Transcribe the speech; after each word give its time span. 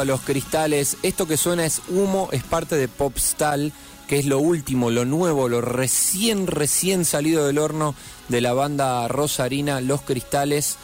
a 0.00 0.04
los 0.04 0.20
cristales. 0.20 0.96
Esto 1.02 1.26
que 1.26 1.36
suena 1.36 1.64
es 1.64 1.82
humo, 1.88 2.28
es 2.32 2.42
parte 2.42 2.76
de 2.76 2.88
Popstal, 2.88 3.72
que 4.06 4.18
es 4.18 4.26
lo 4.26 4.38
último, 4.38 4.90
lo 4.90 5.04
nuevo, 5.04 5.48
lo 5.48 5.60
recién, 5.60 6.46
recién 6.46 7.04
salido 7.04 7.46
del 7.46 7.58
horno 7.58 7.94
de 8.28 8.40
la 8.40 8.52
banda 8.52 9.08
Rosarina, 9.08 9.80
Los 9.80 10.02
Cristales. 10.02 10.76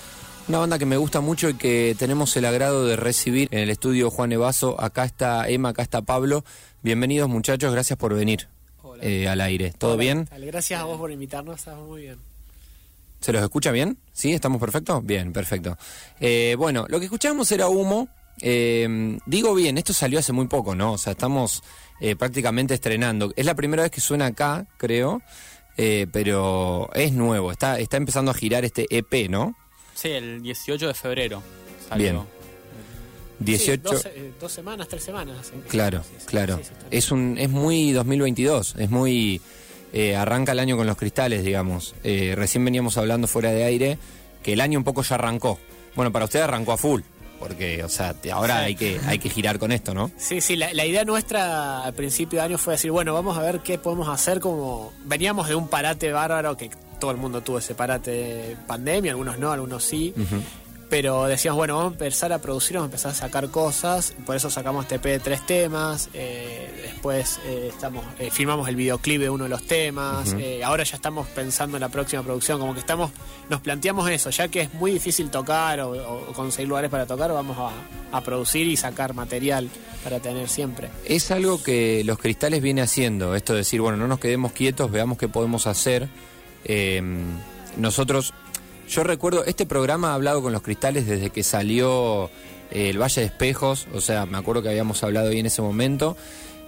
Una 0.48 0.58
banda 0.58 0.78
que 0.78 0.86
me 0.86 0.96
gusta 0.96 1.20
mucho 1.20 1.48
y 1.48 1.54
que 1.54 1.94
tenemos 1.98 2.36
el 2.36 2.44
agrado 2.44 2.84
de 2.84 2.96
recibir 2.96 3.48
en 3.52 3.60
el 3.60 3.70
estudio 3.70 4.10
Juan 4.10 4.32
Evaso. 4.32 4.80
Acá 4.80 5.04
está 5.04 5.48
Emma, 5.48 5.68
acá 5.68 5.82
está 5.82 6.02
Pablo. 6.02 6.44
Bienvenidos 6.82 7.28
muchachos, 7.28 7.72
gracias 7.72 7.96
por 7.96 8.12
venir 8.14 8.48
Hola. 8.82 9.04
eh, 9.04 9.28
al 9.28 9.40
aire. 9.40 9.72
¿Todo 9.78 9.96
bien? 9.96 10.28
Gracias 10.36 10.80
a 10.80 10.84
vos 10.84 10.98
por 10.98 11.12
invitarnos, 11.12 11.58
estamos 11.58 11.86
muy 11.86 12.02
bien. 12.02 12.18
¿Se 13.20 13.32
los 13.32 13.40
escucha 13.40 13.70
bien? 13.70 13.98
¿Sí? 14.12 14.32
¿Estamos 14.32 14.60
perfectos? 14.60 15.06
Bien, 15.06 15.32
perfecto. 15.32 15.78
Eh, 16.18 16.56
bueno, 16.58 16.86
lo 16.88 16.98
que 16.98 17.04
escuchamos 17.04 17.52
era 17.52 17.68
humo. 17.68 18.08
Eh, 18.40 19.18
digo 19.26 19.54
bien, 19.54 19.78
esto 19.78 19.92
salió 19.92 20.18
hace 20.18 20.32
muy 20.32 20.46
poco, 20.46 20.74
¿no? 20.74 20.92
O 20.92 20.98
sea, 20.98 21.12
estamos 21.12 21.62
eh, 22.00 22.16
prácticamente 22.16 22.74
estrenando. 22.74 23.32
Es 23.36 23.46
la 23.46 23.54
primera 23.54 23.82
vez 23.82 23.92
que 23.92 24.00
suena 24.00 24.26
acá, 24.26 24.66
creo, 24.76 25.22
eh, 25.76 26.06
pero 26.12 26.90
es 26.94 27.12
nuevo. 27.12 27.52
Está, 27.52 27.78
está 27.78 27.96
empezando 27.96 28.30
a 28.30 28.34
girar 28.34 28.64
este 28.64 28.86
EP, 28.90 29.28
¿no? 29.28 29.54
Sí, 29.94 30.08
el 30.08 30.42
18 30.42 30.88
de 30.88 30.94
febrero 30.94 31.42
salió. 31.88 32.12
Bien. 32.12 32.42
18. 33.38 33.74
Sí, 33.74 33.76
dos, 33.82 34.06
eh, 34.06 34.32
dos 34.40 34.52
semanas, 34.52 34.88
tres 34.88 35.02
semanas. 35.02 35.52
Claro, 35.68 36.02
Sí, 36.02 36.14
sí, 36.18 36.26
claro. 36.26 36.60
Es 36.90 37.10
un 37.10 37.36
es 37.38 37.50
muy 37.50 37.92
2022, 37.92 38.76
es 38.78 38.90
muy 38.90 39.40
eh, 39.92 40.16
arranca 40.16 40.52
el 40.52 40.58
año 40.58 40.76
con 40.76 40.86
los 40.86 40.96
cristales, 40.96 41.44
digamos. 41.44 41.94
Eh, 42.04 42.34
recién 42.36 42.64
veníamos 42.64 42.96
hablando 42.96 43.26
fuera 43.26 43.50
de 43.52 43.64
aire 43.64 43.98
que 44.42 44.54
el 44.54 44.60
año 44.60 44.78
un 44.78 44.84
poco 44.84 45.02
ya 45.02 45.16
arrancó. 45.16 45.58
Bueno, 45.94 46.10
para 46.12 46.24
usted 46.24 46.40
arrancó 46.40 46.72
a 46.72 46.76
full, 46.76 47.02
porque 47.42 47.82
o 47.82 47.88
sea, 47.88 48.14
ahora 48.32 48.58
Sí. 48.60 48.64
hay 48.66 48.74
que 48.76 49.00
hay 49.06 49.18
que 49.18 49.28
girar 49.28 49.58
con 49.58 49.72
esto, 49.72 49.94
¿no? 49.94 50.12
Sí, 50.16 50.40
sí, 50.40 50.54
la, 50.54 50.72
la 50.72 50.86
idea 50.86 51.04
nuestra 51.04 51.82
al 51.82 51.92
principio 51.94 52.38
de 52.38 52.44
año 52.46 52.58
fue 52.58 52.74
decir, 52.74 52.92
bueno, 52.92 53.12
vamos 53.14 53.36
a 53.36 53.42
ver 53.42 53.60
qué 53.60 53.78
podemos 53.78 54.08
hacer 54.08 54.38
como... 54.38 54.92
Veníamos 55.04 55.48
de 55.48 55.56
un 55.56 55.66
parate 55.66 56.12
bárbaro, 56.12 56.56
que 56.56 56.70
todo 57.00 57.10
el 57.10 57.16
mundo 57.16 57.40
tuvo 57.40 57.58
ese 57.58 57.74
parate 57.74 58.10
de 58.12 58.56
pandemia, 58.68 59.10
algunos 59.10 59.38
no, 59.38 59.50
algunos 59.50 59.82
sí. 59.82 60.14
Pero 60.88 61.24
decíamos, 61.26 61.56
bueno, 61.56 61.76
vamos 61.78 61.92
a 61.92 61.94
empezar 61.94 62.32
a 62.32 62.38
producir, 62.38 62.76
vamos 62.76 62.88
a 62.88 62.90
empezar 62.90 63.12
a 63.12 63.14
sacar 63.14 63.48
cosas. 63.48 64.12
Por 64.26 64.36
eso 64.36 64.50
sacamos 64.50 64.84
este 64.84 64.96
EP 64.96 65.04
de 65.04 65.18
tres 65.20 65.44
temas. 65.46 66.10
eh, 66.12 66.81
después 67.02 67.40
eh, 67.44 67.66
estamos 67.68 68.04
eh, 68.20 68.30
filmamos 68.30 68.68
el 68.68 68.76
videoclip 68.76 69.20
de 69.20 69.28
uno 69.28 69.42
de 69.44 69.50
los 69.50 69.66
temas. 69.66 70.34
eh, 70.38 70.62
ahora 70.62 70.84
ya 70.84 70.94
estamos 70.94 71.26
pensando 71.26 71.76
en 71.76 71.80
la 71.80 71.88
próxima 71.88 72.22
producción. 72.22 72.60
Como 72.60 72.74
que 72.74 72.78
estamos 72.80 73.10
nos 73.50 73.60
planteamos 73.60 74.08
eso. 74.08 74.30
Ya 74.30 74.46
que 74.46 74.60
es 74.60 74.74
muy 74.74 74.92
difícil 74.92 75.28
tocar 75.28 75.80
o, 75.80 75.90
o 75.90 76.32
conseguir 76.32 76.68
lugares 76.68 76.90
para 76.92 77.04
tocar, 77.04 77.32
vamos 77.32 77.56
a, 77.58 78.16
a 78.16 78.20
producir 78.20 78.68
y 78.68 78.76
sacar 78.76 79.14
material 79.14 79.68
para 80.04 80.20
tener 80.20 80.48
siempre. 80.48 80.90
Es 81.04 81.32
algo 81.32 81.60
que 81.60 82.04
los 82.04 82.18
cristales 82.18 82.62
viene 82.62 82.82
haciendo, 82.82 83.34
esto 83.34 83.52
de 83.54 83.60
decir, 83.60 83.80
bueno, 83.80 83.96
no 83.98 84.06
nos 84.06 84.20
quedemos 84.20 84.52
quietos, 84.52 84.92
veamos 84.92 85.18
qué 85.18 85.26
podemos 85.26 85.66
hacer. 85.66 86.08
Eh, 86.64 87.02
nosotros, 87.78 88.32
yo 88.88 89.02
recuerdo, 89.02 89.44
este 89.44 89.66
programa 89.66 90.12
ha 90.12 90.14
hablado 90.14 90.40
con 90.40 90.52
los 90.52 90.62
cristales 90.62 91.08
desde 91.08 91.30
que 91.30 91.42
salió 91.42 92.26
eh, 92.70 92.90
el 92.90 93.02
Valle 93.02 93.22
de 93.22 93.26
Espejos, 93.26 93.88
o 93.92 94.00
sea, 94.00 94.24
me 94.24 94.38
acuerdo 94.38 94.62
que 94.62 94.68
habíamos 94.68 95.02
hablado 95.02 95.30
ahí 95.30 95.40
en 95.40 95.46
ese 95.46 95.62
momento. 95.62 96.16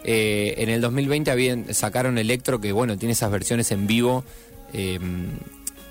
Eh, 0.04 0.54
en 0.58 0.68
el 0.68 0.80
2020 0.80 1.30
habían, 1.30 1.74
sacaron 1.74 2.18
Electro, 2.18 2.60
que 2.60 2.72
bueno, 2.72 2.96
tiene 2.98 3.12
esas 3.12 3.30
versiones 3.30 3.70
en 3.72 3.86
vivo. 3.86 4.24
Eh, 4.72 4.98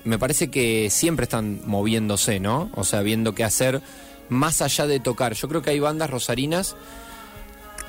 me 0.04 0.19
parece 0.19 0.50
que 0.50 0.89
siempre 0.89 1.24
están 1.24 1.62
moviéndose, 1.65 2.39
¿no? 2.39 2.69
O 2.75 2.83
sea, 2.83 3.01
viendo 3.01 3.33
qué 3.33 3.44
hacer 3.44 3.81
más 4.30 4.62
allá 4.62 4.88
de 4.88 5.00
tocar. 5.00 5.33
Yo 5.33 5.48
creo 5.48 5.62
que 5.62 5.71
hay 5.71 5.80
bandas 5.80 6.10
rosarinas 6.10 6.75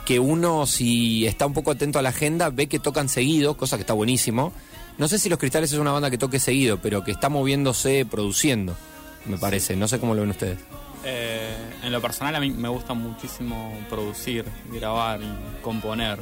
que 0.05 0.19
uno, 0.21 0.67
si 0.67 1.27
está 1.27 1.47
un 1.47 1.55
poco 1.55 1.71
atento 1.71 1.99
a 1.99 2.03
la 2.03 2.11
agenda, 2.11 2.51
ve 2.51 2.69
que 2.69 2.79
tocan 2.79 3.09
seguido, 3.09 3.57
cosa 3.57 3.77
que 3.77 3.83
está 3.83 3.95
buenísimo. 3.95 4.53
No 4.99 5.09
sé 5.09 5.19
si 5.19 5.29
Los 5.29 5.39
Cristales 5.39 5.73
es 5.73 5.79
una 5.79 5.93
banda 5.93 6.11
que 6.11 6.19
toque 6.19 6.39
seguido, 6.39 6.79
pero 6.81 7.03
que 7.03 7.11
está 7.11 7.29
moviéndose, 7.29 8.07
produciendo, 8.09 8.77
me 9.27 9.39
parece. 9.39 9.77
No 9.77 9.89
sé 9.89 9.99
cómo 9.99 10.15
lo 10.15 10.21
ven 10.21 10.31
ustedes. 10.31 10.59
Eh, 11.05 11.55
en 11.83 11.93
lo 11.93 12.01
personal 12.01 12.35
a 12.35 12.41
mí 12.41 12.51
me 12.51 12.69
gusta 12.69 12.95
muchísimo 12.95 13.77
producir, 13.91 14.45
grabar 14.73 15.21
y 15.23 15.63
componer. 15.63 16.19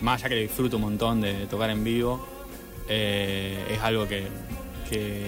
Más 0.00 0.20
allá 0.20 0.30
que 0.30 0.36
disfruto 0.36 0.76
un 0.76 0.82
montón 0.82 1.20
de 1.20 1.46
tocar 1.46 1.70
en 1.70 1.84
vivo, 1.84 2.26
eh, 2.88 3.64
es 3.70 3.80
algo 3.80 4.08
que, 4.08 4.26
que, 4.88 5.26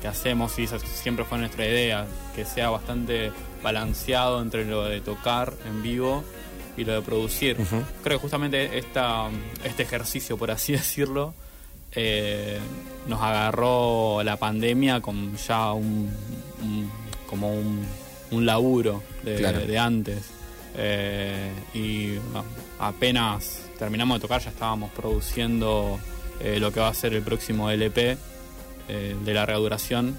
que 0.00 0.08
hacemos 0.08 0.58
y 0.58 0.64
esa 0.64 0.78
siempre 0.80 1.24
fue 1.24 1.38
nuestra 1.38 1.64
idea, 1.66 2.06
que 2.34 2.44
sea 2.44 2.68
bastante 2.70 3.30
balanceado 3.62 4.42
entre 4.42 4.64
lo 4.64 4.84
de 4.84 5.00
tocar 5.00 5.52
en 5.66 5.82
vivo 5.82 6.24
y 6.76 6.84
lo 6.84 6.94
de 6.94 7.02
producir. 7.02 7.56
Creo 8.02 8.18
que 8.18 8.22
justamente 8.22 8.76
esta, 8.78 9.28
este 9.64 9.84
ejercicio, 9.84 10.36
por 10.36 10.50
así 10.50 10.72
decirlo, 10.72 11.32
eh, 11.92 12.58
nos 13.06 13.20
agarró 13.20 14.22
la 14.24 14.36
pandemia 14.36 15.00
con 15.00 15.36
ya 15.36 15.72
un, 15.72 16.10
un- 16.62 16.90
como 17.28 17.50
un, 17.52 17.86
un 18.32 18.46
laburo 18.46 19.02
de, 19.22 19.36
Claro. 19.36 19.60
de 19.60 19.78
antes. 19.78 20.18
Eh, 20.76 21.52
y 21.74 22.18
no, 22.32 22.44
apenas 22.78 23.60
terminamos 23.78 24.16
de 24.16 24.22
tocar 24.22 24.40
ya 24.40 24.50
estábamos 24.50 24.90
produciendo 24.92 26.00
eh, 26.40 26.58
lo 26.58 26.72
que 26.72 26.80
va 26.80 26.88
a 26.88 26.94
ser 26.94 27.12
el 27.14 27.22
próximo 27.22 27.70
LP 27.70 28.16
eh, 28.88 29.16
de 29.24 29.34
larga 29.34 29.56
duración. 29.56 30.16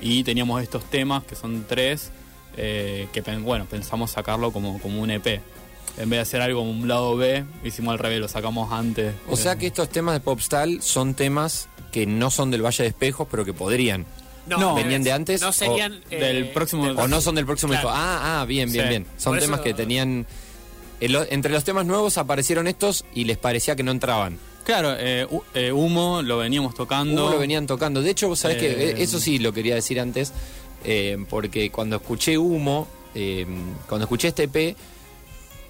Y 0.00 0.24
teníamos 0.24 0.62
estos 0.62 0.84
temas 0.90 1.24
que 1.24 1.36
son 1.36 1.64
tres 1.68 2.10
que 2.56 3.22
bueno 3.40 3.66
pensamos 3.66 4.12
sacarlo 4.12 4.52
como, 4.52 4.80
como 4.80 5.00
un 5.00 5.10
EP 5.10 5.26
en 5.26 6.10
vez 6.10 6.18
de 6.18 6.20
hacer 6.20 6.40
algo 6.40 6.62
un 6.62 6.88
lado 6.88 7.16
B 7.16 7.44
hicimos 7.62 7.92
al 7.92 7.98
revés 8.00 8.18
lo 8.20 8.28
sacamos 8.28 8.72
antes 8.72 9.14
O 9.28 9.36
sea 9.36 9.56
que 9.56 9.66
estos 9.68 9.88
temas 9.88 10.14
de 10.14 10.20
Popstal 10.20 10.82
son 10.82 11.14
temas 11.14 11.68
que 11.94 12.06
no 12.06 12.28
son 12.32 12.50
del 12.50 12.60
Valle 12.60 12.82
de 12.82 12.88
Espejos, 12.88 13.28
pero 13.30 13.44
que 13.44 13.52
podrían. 13.52 14.04
No. 14.46 14.74
¿Venían 14.74 15.02
de 15.02 15.12
antes? 15.12 15.40
No 15.40 15.52
serían... 15.52 15.92
O, 15.94 15.96
eh, 16.10 16.18
del 16.20 16.48
próximo- 16.50 16.86
del- 16.86 16.98
o 16.98 17.08
no 17.08 17.20
son 17.20 17.34
del 17.34 17.46
próximo 17.46 17.72
Claro. 17.72 17.88
disco. 17.88 17.98
Ah, 18.00 18.40
ah, 18.40 18.44
bien, 18.44 18.70
bien, 18.72 18.84
Sí. 18.84 18.88
bien. 18.88 19.06
Son 19.16 19.32
Por 19.32 19.40
temas 19.40 19.58
eso- 19.60 19.64
que 19.64 19.74
tenían... 19.74 20.26
el- 21.00 21.16
entre 21.30 21.52
los 21.52 21.64
temas 21.64 21.86
nuevos 21.86 22.18
aparecieron 22.18 22.66
estos 22.66 23.04
y 23.14 23.24
les 23.24 23.38
parecía 23.38 23.74
que 23.76 23.82
no 23.82 23.90
entraban. 23.90 24.38
Claro, 24.64 24.94
eh, 24.98 25.26
eh, 25.54 25.72
Humo 25.72 26.22
lo 26.22 26.38
veníamos 26.38 26.74
tocando. 26.74 27.24
Humo 27.24 27.34
lo 27.34 27.38
venían 27.38 27.66
tocando. 27.66 28.00
De 28.02 28.10
hecho, 28.10 28.28
vos 28.28 28.38
sabés 28.38 28.56
que 28.58 28.66
Eh, 28.70 28.90
eh, 28.90 28.94
eso 28.98 29.20
sí 29.20 29.38
lo 29.38 29.52
quería 29.52 29.74
decir 29.74 30.00
antes, 30.00 30.32
eh, 30.84 31.18
porque 31.28 31.70
cuando 31.70 31.96
escuché 31.96 32.38
Humo, 32.38 32.86
eh, 33.14 33.46
cuando 33.88 34.04
escuché 34.04 34.28
este 34.28 34.44
EP 34.44 34.74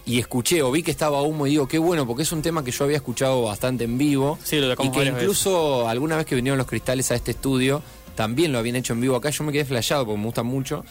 y 0.07 0.19
escuché 0.21 0.63
o 0.63 0.71
vi 0.71 0.83
que 0.83 0.91
estaba 0.93 1.23
Humo 1.23 1.47
y 1.47 1.51
digo, 1.51 1.67
qué 1.67 1.79
bueno, 1.79 2.07
porque 2.07 2.23
es 2.23 2.31
un 2.33 2.43
tema 2.43 2.63
que 2.63 2.71
yo 2.71 2.85
había 2.85 2.99
escuchado 2.99 3.43
bastante 3.43 3.85
en 3.85 3.99
vivo. 3.99 4.39
Sí, 4.45 4.61
lo 4.61 4.73
y 4.73 4.77
que 4.91 5.05
incluso 5.05 5.89
alguna 5.89 6.17
vez 6.17 6.27
que 6.27 6.35
vinieron 6.37 6.59
los 6.59 6.67
cristales 6.67 7.11
a 7.11 7.15
este 7.17 7.33
estudio, 7.33 7.83
también 8.15 8.53
lo 8.53 8.59
habían 8.59 8.77
hecho 8.77 8.93
en 8.93 9.01
vivo 9.01 9.17
acá. 9.17 9.31
Yo 9.31 9.45
me 9.45 9.53
quedé 9.53 9.65
flasheado 9.65 10.05
porque 10.07 10.19
me 10.19 10.25
gusta 10.27 10.43
mucho. 10.43 10.85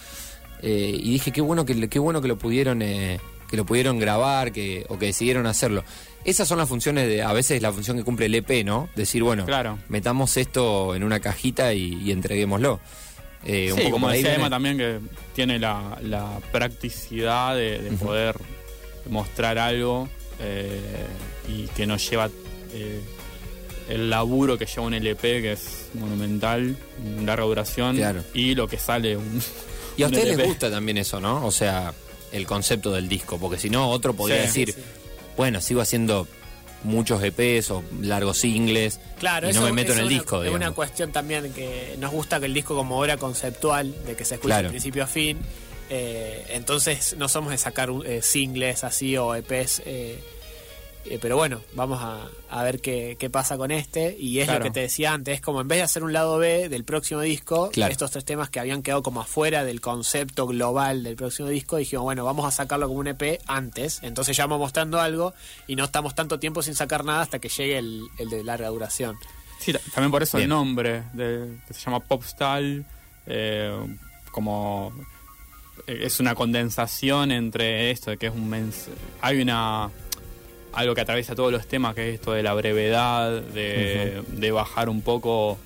Eh, 0.62 0.92
y 0.98 1.12
dije, 1.12 1.32
qué 1.32 1.42
bueno 1.42 1.66
que, 1.66 1.90
qué 1.90 2.00
bueno 2.00 2.22
que 2.22 2.28
lo 2.28 2.38
pudieron... 2.38 2.82
eh, 2.82 3.20
que 3.50 3.58
lo 3.58 3.66
pudieron 3.68 4.00
grabar 4.00 4.52
que, 4.52 4.84
o 4.90 4.98
que 4.98 5.06
decidieron 5.08 5.46
hacerlo. 5.46 5.84
Esas 6.26 6.48
son 6.48 6.58
las 6.58 6.68
funciones 6.68 7.08
de, 7.08 7.22
a 7.22 7.34
veces 7.34 7.62
la 7.62 7.72
función 7.72 7.96
que 7.98 8.04
cumple 8.04 8.26
el 8.26 8.34
EP, 8.34 8.66
¿no? 8.66 8.90
Decir, 8.96 9.22
bueno, 9.22 9.46
Claro. 9.46 9.78
metamos 9.90 10.38
esto 10.38 10.96
en 10.96 11.04
una 11.04 11.20
cajita 11.20 11.72
y, 11.72 12.02
y 12.02 12.12
entreguémoslo. 12.12 12.80
Eh, 13.46 13.72
un 13.72 13.78
sí, 13.78 13.84
poco 13.84 13.92
como 13.94 14.08
decía 14.10 14.22
viene. 14.30 14.36
Emma 14.38 14.50
también 14.50 14.78
que 14.80 15.00
tiene 15.36 15.60
la, 15.60 16.00
la 16.02 16.40
practicidad 16.52 17.56
de, 17.56 17.78
de 17.80 17.92
poder 17.92 18.36
mostrar 19.08 19.60
algo 19.60 20.10
eh, 20.40 20.80
y 21.48 21.68
que 21.76 21.86
nos 21.86 22.10
lleva 22.10 22.32
eh, 22.74 23.02
el 23.90 24.10
laburo 24.10 24.58
que 24.58 24.66
lleva 24.66 24.82
un 24.88 24.94
LP 24.94 25.42
que 25.42 25.52
es 25.54 25.88
monumental, 25.94 26.76
una 27.18 27.24
larga 27.28 27.46
duración 27.46 27.96
Claro. 27.98 28.24
y 28.34 28.56
lo 28.56 28.68
que 28.68 28.78
sale 28.78 29.18
un 29.18 29.42
Y 29.98 30.04
a 30.04 30.08
un 30.08 30.14
ustedes 30.14 30.38
les 30.38 30.48
gusta 30.48 30.72
también 30.72 30.98
eso, 30.98 31.20
¿no? 31.20 31.46
O 31.46 31.52
sea, 31.52 31.94
el 32.32 32.46
concepto 32.48 32.92
del 32.92 33.08
disco, 33.08 33.38
porque 33.38 33.60
si 33.60 33.70
no, 33.70 33.90
otro 33.90 34.14
podría 34.14 34.48
Sí, 34.50 34.66
decir, 34.66 34.76
bueno, 35.38 35.62
sigo 35.62 35.82
haciendo 35.82 36.28
muchos 36.84 37.24
EPs 37.24 37.72
o 37.72 37.84
largos 38.02 38.40
singles 38.40 39.00
Claro, 39.20 39.48
y 39.48 39.52
eso 39.52 39.62
no 39.62 39.68
me 39.68 39.72
meto 39.72 39.94
en 39.94 40.00
el 40.00 40.06
una- 40.06 40.14
disco, 40.14 40.44
Es 40.44 40.52
una 40.52 40.72
cuestión 40.72 41.12
también 41.12 41.54
que 41.54 41.96
nos 42.00 42.12
gusta 42.12 42.40
que 42.40 42.48
el 42.48 42.54
disco 42.54 42.76
como 42.76 43.00
obra 43.00 43.18
conceptual, 43.18 43.94
de 44.06 44.16
que 44.16 44.26
se 44.26 44.36
escuche 44.36 44.50
Claro. 44.50 44.64
de 44.68 44.72
principio 44.72 45.04
a 45.04 45.08
fin, 45.08 45.38
eh, 45.90 46.46
entonces 46.50 47.16
no 47.18 47.30
somos 47.30 47.52
de 47.52 47.58
sacar 47.58 47.90
eh, 48.06 48.22
singles 48.22 48.84
así 48.84 49.16
o 49.16 49.34
EPs, 49.36 49.82
eh, 49.86 50.20
eh, 51.06 51.20
pero 51.22 51.36
bueno, 51.38 51.62
vamos 51.74 52.00
a, 52.02 52.28
a 52.50 52.64
ver 52.64 52.80
qué, 52.82 53.16
qué 53.20 53.30
pasa 53.30 53.58
con 53.58 53.72
este. 53.72 54.16
Y 54.20 54.40
es 54.40 54.46
Claro. 54.46 54.60
lo 54.60 54.66
que 54.66 54.72
te 54.72 54.80
decía 54.82 55.14
antes, 55.14 55.36
es 55.36 55.42
como 55.42 55.62
en 55.62 55.68
vez 55.68 55.80
de 55.80 55.84
hacer 55.84 56.04
un 56.04 56.14
lado 56.14 56.38
B 56.38 56.70
del 56.70 56.84
próximo 56.84 57.22
disco, 57.22 57.70
Claro. 57.72 57.92
estos 57.92 58.12
tres 58.12 58.26
temas 58.26 58.50
que 58.50 58.60
habían 58.60 58.82
quedado 58.84 59.04
como 59.04 59.22
afuera 59.22 59.64
del 59.64 59.82
concepto 59.82 60.48
global 60.48 61.04
del 61.04 61.16
próximo 61.16 61.50
disco, 61.50 61.78
dijimos, 61.78 62.04
bueno, 62.04 62.24
vamos 62.26 62.46
a 62.46 62.52
sacarlo 62.52 62.88
como 62.88 63.00
un 63.02 63.08
EP 63.08 63.40
antes, 63.48 64.00
entonces 64.04 64.36
ya 64.38 64.46
vamos 64.46 64.60
mostrando 64.60 65.00
algo 65.02 65.34
y 65.68 65.76
no 65.76 65.84
estamos 65.86 66.16
tanto 66.16 66.40
tiempo 66.40 66.62
sin 66.62 66.76
sacar 66.76 67.04
nada 67.06 67.22
hasta 67.22 67.40
que 67.40 67.50
llegue 67.50 67.78
el, 67.78 68.08
el 68.18 68.30
de 68.30 68.44
larga 68.44 68.70
duración. 68.70 69.18
Sí, 69.60 69.72
ta- 69.74 69.80
también 69.94 70.12
por 70.12 70.24
eso 70.24 70.38
Bien. 70.38 70.46
el 70.52 70.58
nombre, 70.58 71.04
de, 71.14 71.58
que 71.68 71.74
se 71.74 71.82
llama 71.82 72.00
Popstyle, 72.02 72.84
eh, 73.28 73.74
como 74.32 74.92
eh, 75.88 76.00
es 76.04 76.20
una 76.20 76.36
condensación 76.36 77.32
entre 77.32 77.92
esto, 77.92 78.12
de 78.12 78.18
que 78.18 78.28
es 78.28 78.34
un 78.34 78.50
mens 78.50 78.88
hay 79.22 79.42
una 79.42 79.90
algo 80.74 80.96
que 80.96 81.02
atraviesa 81.02 81.36
todos 81.36 81.52
los 81.52 81.68
temas, 81.68 81.96
que 81.96 82.10
es 82.10 82.16
esto 82.16 82.34
de 82.34 82.44
la 82.44 82.54
brevedad, 82.54 83.42
de, 83.42 84.24
de 84.28 84.52
bajar 84.52 84.90
un 84.90 85.02
poco 85.02 85.58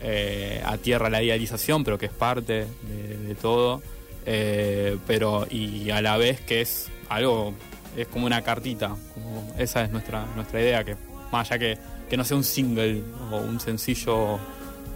eh, 0.00 0.62
a 0.64 0.76
tierra 0.78 1.10
la 1.10 1.22
idealización, 1.22 1.84
pero 1.84 1.98
que 1.98 2.06
es 2.06 2.12
parte 2.12 2.66
de, 2.82 3.16
de 3.26 3.34
todo, 3.34 3.82
eh, 4.26 4.96
pero 5.06 5.46
y 5.50 5.90
a 5.90 6.02
la 6.02 6.16
vez 6.16 6.40
que 6.40 6.60
es 6.60 6.88
algo, 7.08 7.54
es 7.96 8.06
como 8.08 8.26
una 8.26 8.42
cartita, 8.42 8.94
como 9.14 9.54
esa 9.58 9.82
es 9.82 9.90
nuestra, 9.90 10.26
nuestra 10.36 10.60
idea, 10.60 10.84
que 10.84 10.96
más 11.32 11.50
allá 11.50 11.58
que, 11.58 11.78
que 12.08 12.16
no 12.16 12.24
sea 12.24 12.36
un 12.36 12.44
single 12.44 13.02
o 13.30 13.36
un 13.38 13.60
sencillo, 13.60 14.38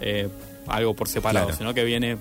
eh, 0.01 0.27
algo 0.67 0.93
por 0.93 1.07
separado, 1.07 1.47
Claro. 1.47 1.57
sino 1.57 1.73
que 1.73 1.83
viene 1.83 2.17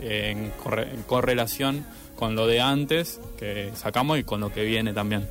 en, 0.00 0.50
corre- 0.62 0.90
en 0.92 1.02
correlación 1.02 1.84
con 2.14 2.34
lo 2.34 2.46
de 2.46 2.60
antes 2.60 3.20
que 3.38 3.70
sacamos 3.74 4.18
y 4.18 4.24
con 4.24 4.40
lo 4.40 4.50
que 4.52 4.64
viene 4.64 4.92
también. 4.92 5.26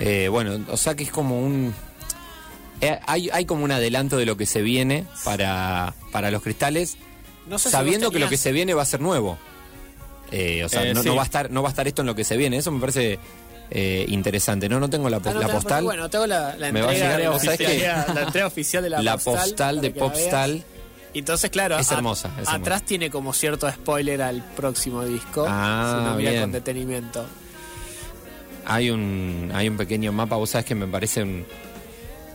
Eh, 0.00 0.28
bueno, 0.28 0.64
o 0.70 0.76
sea 0.76 0.94
que 0.94 1.02
es 1.04 1.10
como 1.10 1.40
un... 1.40 1.74
eh, 2.80 2.98
hay, 3.06 3.30
hay 3.32 3.44
como 3.44 3.64
un 3.64 3.72
adelanto 3.72 4.16
de 4.16 4.26
lo 4.26 4.36
que 4.36 4.46
se 4.46 4.62
viene 4.62 5.04
para, 5.24 5.94
para 6.12 6.30
los 6.30 6.42
cristales, 6.42 6.96
No 7.48 7.58
sé 7.58 7.70
sabiendo 7.70 8.10
que 8.10 8.18
lo 8.18 8.28
que 8.28 8.36
se 8.36 8.52
viene 8.52 8.74
va 8.74 8.82
a 8.82 8.86
ser 8.86 9.00
nuevo. 9.00 9.38
Eh, 10.30 10.62
o 10.64 10.68
sea, 10.68 10.84
Eh, 10.84 10.94
no, 10.94 11.02
sí. 11.02 11.08
no 11.08 11.16
va 11.16 11.22
a 11.22 11.24
estar, 11.24 11.50
no 11.50 11.62
va 11.62 11.68
a 11.68 11.72
estar 11.72 11.88
esto 11.88 12.02
en 12.02 12.06
lo 12.06 12.14
que 12.14 12.22
se 12.24 12.36
viene. 12.36 12.58
Eso 12.58 12.70
me 12.70 12.80
parece 12.80 13.18
eh, 13.70 14.04
interesante. 14.08 14.68
No, 14.68 14.78
no 14.78 14.88
tengo 14.90 15.08
la, 15.08 15.20
po- 15.20 15.30
Ah, 15.30 15.34
no 15.34 15.40
la 15.40 15.48
postal. 15.48 15.84
Bueno, 15.84 16.08
tengo 16.10 16.26
la, 16.26 16.54
la 16.56 16.70
Me 16.70 16.80
va 16.82 16.90
a 16.90 16.92
entrega, 16.92 17.16
llegar, 17.16 17.30
la, 17.30 17.36
oficial, 17.36 18.14
la 18.14 18.22
entrega 18.22 18.46
oficial 18.46 18.82
de 18.84 18.90
la, 18.90 19.02
La 19.02 19.12
postal. 19.16 19.34
postal 19.48 19.80
de. 19.80 19.90
Popstal. 19.90 20.64
Entonces, 21.14 21.50
claro, 21.50 21.78
Es 21.78 21.90
hermosa, 21.90 22.30
es 22.40 22.48
atrás 22.48 22.82
tiene 22.84 23.08
como 23.10 23.32
cierto 23.32 23.68
spoiler 23.72 24.20
al 24.20 24.42
próximo 24.54 25.02
disco. 25.04 25.46
Ah, 25.48 25.94
si 25.96 26.02
uno 26.06 26.14
mira 26.16 26.40
con 26.42 26.52
detenimiento. 26.52 27.24
Hay 28.68 28.90
un, 28.90 29.50
hay 29.54 29.68
un 29.68 29.76
pequeño 29.76 30.12
mapa, 30.12 30.36
vos 30.36 30.50
sabés 30.50 30.66
que 30.66 30.74
me 30.74 30.86
parece 30.86 31.22
un... 31.22 31.44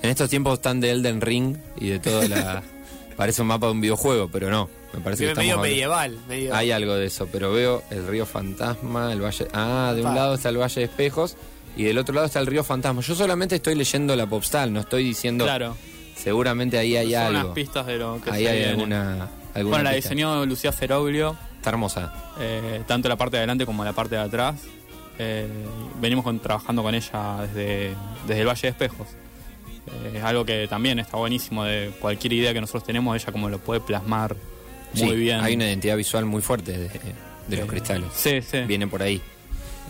En 0.01 0.09
estos 0.09 0.29
tiempos 0.29 0.55
están 0.55 0.81
de 0.81 0.91
Elden 0.91 1.21
Ring 1.21 1.55
y 1.79 1.89
de 1.89 1.99
toda 1.99 2.27
la... 2.27 2.61
parece 3.17 3.41
un 3.41 3.47
mapa 3.47 3.67
de 3.67 3.71
un 3.73 3.81
videojuego, 3.81 4.27
pero 4.29 4.49
no. 4.49 4.69
Me 4.93 4.99
parece 4.99 5.27
que 5.27 5.35
Medio 5.35 5.59
medieval. 5.59 6.17
Medio, 6.27 6.53
Hay 6.53 6.71
algo 6.71 6.95
de 6.95 7.05
eso, 7.05 7.27
pero 7.31 7.51
veo 7.53 7.83
el 7.89 8.05
río 8.07 8.25
Fantasma, 8.25 9.13
el 9.13 9.21
valle... 9.21 9.47
Ah, 9.53 9.93
de 9.95 10.01
un 10.03 10.13
lado 10.13 10.33
está 10.35 10.49
el 10.49 10.57
Valle 10.57 10.81
de 10.81 10.85
Espejos 10.85 11.35
y 11.77 11.83
del 11.83 11.97
otro 11.97 12.13
lado 12.13 12.27
está 12.27 12.39
el 12.39 12.47
río 12.47 12.63
Fantasma. 12.63 13.01
Yo 13.01 13.15
solamente 13.15 13.55
estoy 13.55 13.75
leyendo 13.75 14.15
la 14.15 14.27
Popstal, 14.27 14.73
no 14.73 14.81
estoy 14.81 15.03
diciendo... 15.05 15.45
Claro, 15.45 15.75
Seguramente 16.15 16.77
ahí 16.77 16.95
hay 16.95 17.11
son 17.13 17.21
algo. 17.23 17.39
unas 17.41 17.53
pistas 17.55 17.85
de 17.87 17.97
lo 17.97 18.21
que 18.21 18.31
Ahí 18.31 18.45
hay 18.47 18.63
alguna... 18.65 19.29
alguna 19.53 19.75
Bueno, 19.77 19.83
la 19.83 19.95
pista. 19.95 20.09
diseñó 20.09 20.45
Lucía 20.45 20.71
Feroglio, 20.71 21.35
Está 21.57 21.69
hermosa. 21.71 22.13
eh, 22.39 22.81
tanto 22.87 23.07
la 23.09 23.15
parte 23.15 23.37
de 23.37 23.39
adelante 23.39 23.65
como 23.65 23.83
la 23.83 23.93
parte 23.93 24.15
de 24.15 24.21
atrás. 24.21 24.55
Eh, 25.19 25.47
venimos 26.01 26.23
con- 26.23 26.39
trabajando 26.39 26.81
con 26.83 26.95
ella 26.95 27.41
desde, 27.47 27.93
desde 28.27 28.41
el 28.41 28.47
Valle 28.47 28.61
de 28.61 28.67
Espejos. 28.69 29.07
Eh, 29.87 30.17
es 30.17 30.23
algo 30.23 30.45
que 30.45 30.67
también 30.67 30.99
está 30.99 31.17
buenísimo 31.17 31.63
de 31.65 31.91
cualquier 31.99 32.33
idea 32.33 32.53
que 32.53 32.61
nosotros 32.61 32.83
tenemos, 32.83 33.15
ella 33.21 33.31
como 33.31 33.49
lo 33.49 33.59
puede 33.59 33.79
plasmar 33.81 34.35
muy 34.95 35.09
Sí, 35.09 35.15
bien. 35.15 35.39
Hay 35.41 35.55
una 35.55 35.65
identidad 35.65 35.97
visual 35.97 36.25
muy 36.25 36.41
fuerte 36.41 36.71
de, 36.77 36.89
de 37.47 37.57
los 37.57 37.67
cristales. 37.67 38.07
Sí, 38.15 38.41
sí. 38.41 38.59
Viene 38.67 38.87
por 38.87 39.01
ahí. 39.03 39.21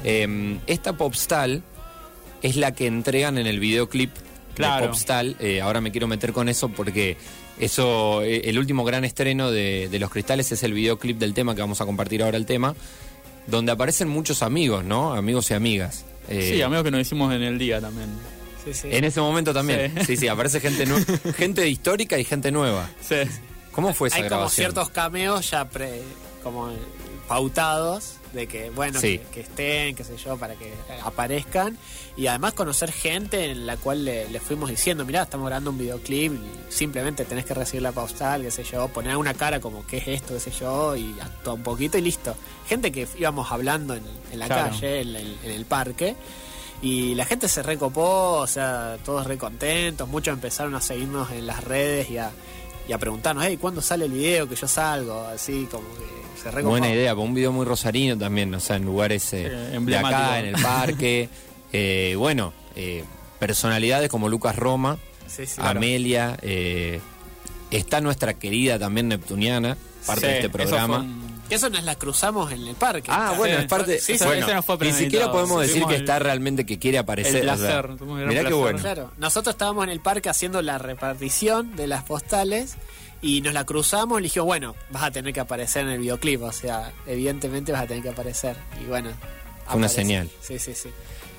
Eh, 0.04 0.58
esta 0.68 0.94
Popstal 0.94 1.62
es 2.42 2.56
la 2.58 2.74
que 2.74 2.88
entregan 2.88 3.38
en 3.38 3.48
el 3.48 3.60
videoclip 3.60 4.12
Claro. 4.56 4.84
de 4.84 4.88
Popstal. 4.90 5.36
Eh, 5.40 5.62
ahora 5.62 5.82
me 5.82 5.92
quiero 5.92 6.08
meter 6.08 6.32
con 6.34 6.48
eso 6.50 6.70
porque 6.70 7.18
eso, 7.60 8.22
eh, 8.24 8.42
el 8.46 8.60
último 8.60 8.84
gran 8.84 9.04
estreno 9.06 9.50
de, 9.52 9.88
de 9.90 10.00
los 10.00 10.10
cristales 10.10 10.52
es 10.52 10.62
el 10.64 10.74
videoclip 10.74 11.18
del 11.18 11.34
tema 11.34 11.56
que 11.56 11.62
vamos 11.62 11.82
a 11.82 11.86
compartir 11.86 12.22
ahora 12.24 12.38
el 12.38 12.46
tema, 12.46 12.76
donde 13.48 13.72
aparecen 13.72 14.08
muchos 14.08 14.42
amigos, 14.44 14.84
¿no? 14.84 15.14
Amigos 15.14 15.50
y 15.52 15.54
amigas. 15.54 16.06
Eh, 16.30 16.52
Sí, 16.56 16.62
amigos 16.62 16.84
que 16.86 16.92
nos 16.92 17.02
hicimos 17.02 17.34
en 17.34 17.42
el 17.44 17.58
día 17.58 17.82
también. 17.82 18.10
Sí, 18.64 18.74
sí. 18.74 18.88
En 18.92 19.04
ese 19.04 19.20
momento 19.20 19.54
también. 19.54 19.94
Sí. 20.00 20.06
Sí, 20.06 20.18
sí, 20.18 20.28
aparece 20.30 20.60
gente, 20.62 20.86
gente 21.36 21.68
histórica 21.68 22.18
y 22.18 22.24
gente 22.24 22.52
nueva. 22.52 22.90
Sí. 23.02 23.16
¿Cómo 23.74 23.94
fue 23.94 24.08
esa 24.08 24.18
Hay 24.18 24.24
como 24.24 24.30
grabación? 24.38 24.56
ciertos 24.72 24.90
cameos 24.90 25.50
ya 25.52 25.68
pre- 25.68 26.02
como 26.44 26.72
pautados 27.28 28.16
de 28.34 28.48
que, 28.48 28.70
bueno, 28.72 29.00
Sí. 29.00 29.20
que, 29.20 29.26
que 29.26 29.40
estén, 29.42 29.96
qué 29.96 30.04
sé 30.04 30.18
yo, 30.18 30.38
para 30.38 30.56
que 30.56 30.74
aparezcan. 31.04 31.78
Y 32.18 32.28
además 32.28 32.54
conocer 32.54 32.92
gente 32.92 33.52
en 33.52 33.66
la 33.66 33.78
cual 33.78 34.06
le, 34.06 34.28
le 34.30 34.40
fuimos 34.40 34.70
diciendo, 34.70 35.06
mirá, 35.06 35.24
estamos 35.24 35.48
grabando 35.48 35.70
un 35.72 35.78
videoclip, 35.78 36.34
y 36.34 36.72
simplemente 36.72 37.26
tenés 37.26 37.46
que 37.46 37.54
recibir 37.54 37.82
la 37.84 37.92
postal, 37.92 38.42
qué 38.42 38.52
sé 38.52 38.64
yo, 38.64 38.88
poner 38.90 39.16
una 39.18 39.34
cara 39.34 39.60
como, 39.60 39.86
¿qué 39.88 39.98
es 39.98 40.08
esto, 40.08 40.34
qué 40.34 40.40
sé 40.40 40.52
yo? 40.52 40.96
Y 40.96 41.16
actúa 41.22 41.54
un 41.54 41.64
poquito 41.64 41.98
y 41.98 42.02
listo. 42.02 42.36
Gente 42.68 42.92
que 42.92 43.08
íbamos 43.18 43.52
hablando 43.52 43.94
en, 43.96 44.04
en 44.32 44.40
la 44.40 44.46
Claro. 44.48 44.70
calle, 44.72 45.02
en, 45.02 45.16
el- 45.16 45.38
en 45.44 45.52
el 45.52 45.66
parque. 45.66 46.16
Y 46.82 47.16
la 47.16 47.26
gente 47.26 47.48
se 47.48 47.64
recopó, 47.64 48.40
o 48.40 48.48
sea, 48.48 48.98
todos 49.06 49.26
recontentos. 49.26 50.08
Muchos 50.10 50.34
empezaron 50.34 50.76
a 50.76 50.82
seguirnos 50.82 51.32
en 51.32 51.48
las 51.48 51.64
redes 51.64 52.10
y 52.10 52.18
a, 52.18 52.30
y 52.88 52.94
a 52.94 52.98
preguntarnos, 52.98 53.44
hey, 53.48 53.58
¿cuándo 53.60 53.82
sale 53.82 54.06
el 54.06 54.12
video 54.12 54.48
que 54.48 54.56
yo 54.56 54.68
salgo? 54.68 55.22
Así 55.28 55.68
como 55.72 55.88
que 55.96 56.42
se 56.42 56.52
recopó. 56.52 56.72
Buena 56.72 56.90
idea, 56.90 57.14
un 57.16 57.34
video 57.34 57.52
muy 57.52 57.66
rosarino 57.66 58.18
también, 58.18 58.54
o 58.54 58.60
sea, 58.60 58.76
en 58.76 58.86
lugares 58.86 59.32
eh, 59.34 59.48
Eh, 59.74 59.80
de 59.82 59.98
acá, 59.98 60.40
en 60.40 60.46
el 60.56 60.62
parque. 60.62 61.30
Eh, 61.76 62.14
bueno, 62.20 62.54
eh, 62.76 63.04
personalidades 63.40 64.08
como 64.08 64.30
Lucas 64.30 64.56
Roma, 64.56 65.00
Sí, 65.26 65.48
sí. 65.48 65.60
Amelia, 65.60 66.38
eh, 66.44 67.02
está 67.72 68.00
nuestra 68.00 68.36
querida 68.36 68.78
también 68.78 69.08
Neptuniana, 69.08 69.76
parte 70.06 70.22
Sí, 70.22 70.28
de 70.28 70.34
este 70.34 70.46
eso 70.46 70.52
programa. 70.52 71.04
Que 71.54 71.58
eso 71.58 71.70
nos 71.70 71.84
la 71.84 71.96
cruzamos 71.96 72.52
en 72.52 72.66
el 72.68 72.74
parque. 72.76 73.12
Ah, 73.14 73.36
bueno, 73.38 73.60
es 73.60 73.66
parte. 73.68 74.00
sí, 74.00 74.18
sí, 74.18 74.26
bueno, 74.26 74.44
ese 74.46 74.56
no 74.56 74.64
fue 74.64 74.76
ni 74.80 74.92
siquiera 74.92 75.32
podemos 75.32 75.62
decir 75.62 75.74
Tuvimos 75.76 75.90
que 75.92 75.96
el- 75.98 76.02
está 76.02 76.18
realmente 76.18 76.66
que 76.66 76.80
quiere 76.80 76.98
aparecer. 76.98 77.36
el 77.36 77.42
placer, 77.44 77.86
o 77.92 77.98
sea, 77.98 78.44
qué 78.48 78.54
bueno. 78.54 78.80
Claro, 78.80 79.12
nosotros 79.18 79.54
estábamos 79.54 79.84
en 79.84 79.92
el 79.92 80.00
parque 80.00 80.30
haciendo 80.30 80.62
la 80.64 80.80
repartición 80.80 81.76
de 81.76 81.86
las 81.86 82.04
postales 82.04 82.76
y 83.22 83.42
nos 83.42 83.54
la 83.54 83.66
cruzamos 83.66 84.18
y 84.18 84.22
le 84.22 84.26
dijimos, 84.26 84.48
bueno, 84.48 84.76
vas 84.90 85.04
a 85.04 85.12
tener 85.12 85.32
que 85.32 85.40
aparecer 85.42 85.84
en 85.86 85.92
el 85.92 86.00
videoclip, 86.00 86.42
o 86.42 86.52
sea, 86.52 86.92
evidentemente 87.06 87.72
vas 87.72 87.84
a 87.84 87.88
tener 87.88 88.02
que 88.02 88.10
aparecer. 88.10 88.56
Y 88.82 88.86
bueno, 88.86 89.12
Fue 89.68 89.78
una 89.78 89.90
señal. 89.90 90.30
Sí, 90.42 90.58
sí, 90.60 90.74
sí. 90.74 90.90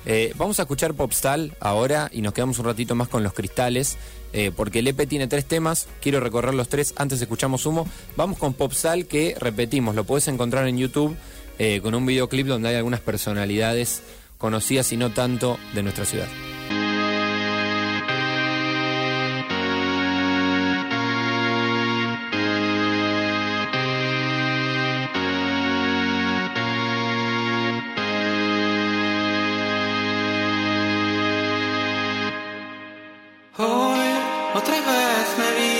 Eh, 0.05 0.33
vamos 0.37 0.59
a 0.59 0.63
escuchar 0.63 0.93
Popstal 0.93 1.53
ahora 1.59 2.09
y 2.11 2.21
nos 2.21 2.33
quedamos 2.33 2.59
un 2.59 2.65
ratito 2.65 2.95
más 2.95 3.07
con 3.07 3.23
los 3.23 3.33
cristales, 3.33 3.97
eh, 4.33 4.51
porque 4.55 4.79
el 4.79 4.87
EP 4.87 5.07
tiene 5.07 5.27
tres 5.27 5.45
temas, 5.45 5.87
quiero 6.01 6.19
recorrer 6.19 6.53
los 6.53 6.69
tres, 6.69 6.93
antes 6.97 7.21
escuchamos 7.21 7.65
humo. 7.65 7.87
Vamos 8.15 8.37
con 8.37 8.53
Popstal 8.53 9.07
que, 9.07 9.35
repetimos, 9.39 9.95
lo 9.95 10.03
podés 10.03 10.27
encontrar 10.27 10.67
en 10.67 10.77
YouTube 10.77 11.15
eh, 11.57 11.79
con 11.81 11.95
un 11.95 12.05
videoclip 12.05 12.47
donde 12.47 12.69
hay 12.69 12.75
algunas 12.75 12.99
personalidades 12.99 14.03
conocidas 14.37 14.91
y 14.91 14.97
no 14.97 15.11
tanto 15.11 15.57
de 15.73 15.83
nuestra 15.83 16.05
ciudad. 16.05 16.27
Otra 35.33 35.51
vez 35.53 35.74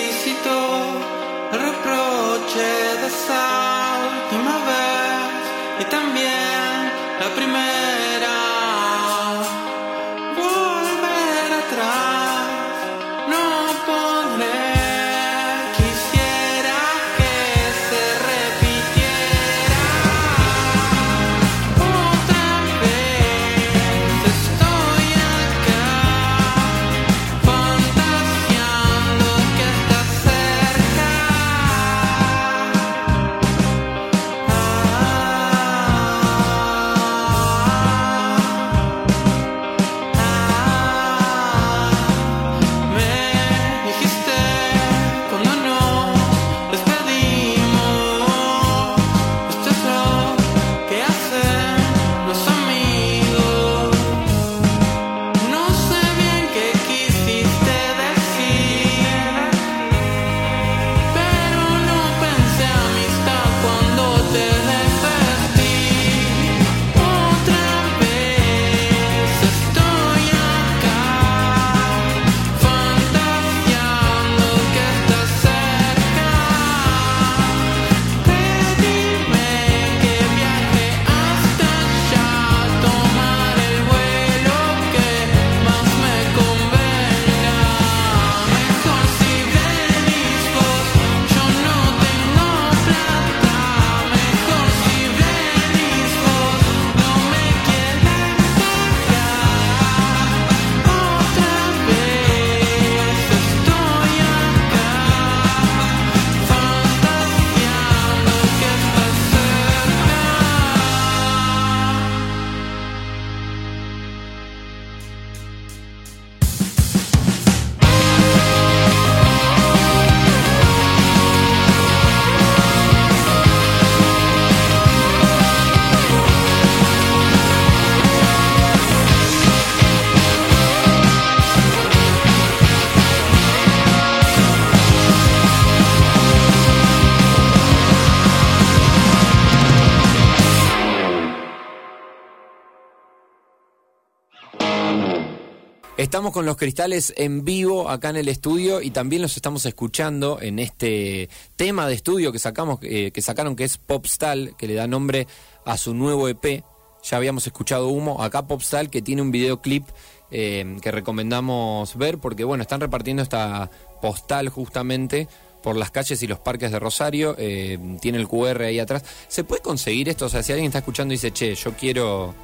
Estamos 145.98 146.34
con 146.34 146.46
los 146.46 146.58
cristales 146.58 147.14
en 147.16 147.46
vivo 147.46 147.90
acá 147.90 148.10
en 148.10 148.18
el 148.18 148.28
estudio 148.28 148.82
y 148.82 148.90
también 148.90 149.22
los 149.22 149.38
estamos 149.38 149.66
escuchando 149.66 150.40
en 150.42 150.60
este 150.60 151.30
tema 151.56 151.88
de 151.88 151.94
estudio 151.94 152.34
que 152.34 152.40
sacamos, 152.40 152.80
eh, 152.82 153.12
que 153.12 153.22
sacaron 153.22 153.56
que 153.56 153.64
es 153.64 153.78
Popstal, 153.78 154.56
que 154.58 154.68
le 154.68 154.74
da 154.74 154.88
nombre 154.88 155.26
a 155.64 155.78
su 155.78 155.94
nuevo 155.94 156.28
EP. 156.28 156.66
Ya 157.02 157.16
habíamos 157.16 157.48
escuchado 157.48 157.88
Humo, 157.88 158.22
acá 158.22 158.46
Popstal 158.46 158.90
que 158.90 159.02
tiene 159.02 159.22
un 159.22 159.32
videoclip 159.32 159.88
eh, 160.32 160.76
que 160.82 160.92
recomendamos 160.92 161.96
ver 161.96 162.18
porque 162.18 162.44
bueno, 162.44 162.64
están 162.64 162.82
repartiendo 162.82 163.24
esta 163.24 163.72
postal 164.02 164.50
justamente 164.50 165.30
por 165.64 165.78
las 165.78 165.92
calles 165.92 166.22
y 166.22 166.28
los 166.28 166.40
parques 166.40 166.72
de 166.72 166.80
Rosario, 166.80 167.36
eh, 167.38 167.80
tiene 168.02 168.18
el 168.18 168.28
QR 168.28 168.64
ahí 168.64 168.80
atrás. 168.80 169.06
¿Se 169.30 169.46
puede 169.46 169.62
conseguir 169.62 170.10
esto? 170.10 170.26
O 170.26 170.30
sea, 170.30 170.44
si 170.44 170.52
alguien 170.52 170.68
está 170.68 170.80
escuchando 170.80 171.14
y 171.14 171.16
dice, 171.16 171.32
che, 171.32 171.56
yo 171.56 171.72
quiero 171.72 172.36